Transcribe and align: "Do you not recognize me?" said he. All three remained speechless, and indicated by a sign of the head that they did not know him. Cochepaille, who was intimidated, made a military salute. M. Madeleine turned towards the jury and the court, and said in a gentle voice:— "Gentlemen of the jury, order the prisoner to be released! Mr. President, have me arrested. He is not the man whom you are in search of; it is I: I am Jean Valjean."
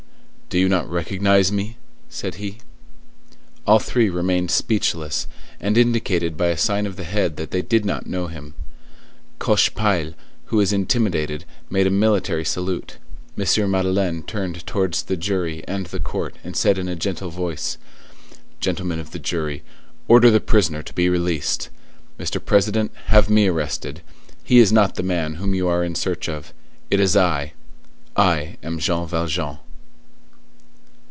"Do 0.53 0.59
you 0.59 0.67
not 0.67 0.89
recognize 0.91 1.49
me?" 1.49 1.77
said 2.09 2.35
he. 2.35 2.57
All 3.65 3.79
three 3.79 4.09
remained 4.09 4.51
speechless, 4.51 5.25
and 5.61 5.77
indicated 5.77 6.35
by 6.35 6.47
a 6.47 6.57
sign 6.57 6.85
of 6.85 6.97
the 6.97 7.05
head 7.05 7.37
that 7.37 7.51
they 7.51 7.61
did 7.61 7.85
not 7.85 8.05
know 8.05 8.27
him. 8.27 8.53
Cochepaille, 9.39 10.13
who 10.47 10.57
was 10.57 10.73
intimidated, 10.73 11.45
made 11.69 11.87
a 11.87 11.89
military 11.89 12.43
salute. 12.43 12.97
M. 13.37 13.71
Madeleine 13.71 14.23
turned 14.23 14.67
towards 14.67 15.03
the 15.03 15.15
jury 15.15 15.63
and 15.69 15.85
the 15.85 16.01
court, 16.01 16.35
and 16.43 16.53
said 16.53 16.77
in 16.77 16.89
a 16.89 16.97
gentle 16.97 17.29
voice:— 17.29 17.77
"Gentlemen 18.59 18.99
of 18.99 19.11
the 19.11 19.19
jury, 19.19 19.63
order 20.09 20.29
the 20.29 20.41
prisoner 20.41 20.83
to 20.83 20.91
be 20.93 21.07
released! 21.07 21.69
Mr. 22.19 22.43
President, 22.43 22.91
have 23.05 23.29
me 23.29 23.47
arrested. 23.47 24.01
He 24.43 24.59
is 24.59 24.73
not 24.73 24.95
the 24.95 25.01
man 25.03 25.35
whom 25.35 25.55
you 25.55 25.69
are 25.69 25.81
in 25.85 25.95
search 25.95 26.27
of; 26.27 26.53
it 26.89 26.99
is 26.99 27.15
I: 27.15 27.53
I 28.17 28.57
am 28.61 28.79
Jean 28.79 29.07
Valjean." 29.07 29.59